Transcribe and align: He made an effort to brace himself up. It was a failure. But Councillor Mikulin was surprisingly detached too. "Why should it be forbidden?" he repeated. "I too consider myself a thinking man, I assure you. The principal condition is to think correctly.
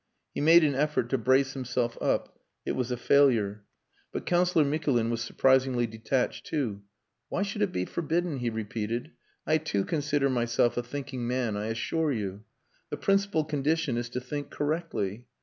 He 0.33 0.41
made 0.41 0.63
an 0.63 0.73
effort 0.73 1.09
to 1.11 1.17
brace 1.19 1.53
himself 1.53 1.95
up. 2.01 2.39
It 2.65 2.71
was 2.71 2.89
a 2.89 2.97
failure. 2.97 3.65
But 4.11 4.25
Councillor 4.25 4.65
Mikulin 4.65 5.11
was 5.11 5.21
surprisingly 5.21 5.85
detached 5.85 6.47
too. 6.47 6.81
"Why 7.29 7.43
should 7.43 7.61
it 7.61 7.71
be 7.71 7.85
forbidden?" 7.85 8.37
he 8.37 8.49
repeated. 8.49 9.11
"I 9.45 9.59
too 9.59 9.85
consider 9.85 10.27
myself 10.27 10.75
a 10.75 10.81
thinking 10.81 11.27
man, 11.27 11.55
I 11.55 11.67
assure 11.67 12.11
you. 12.11 12.45
The 12.89 12.97
principal 12.97 13.43
condition 13.45 13.95
is 13.95 14.09
to 14.09 14.19
think 14.19 14.49
correctly. 14.49 15.27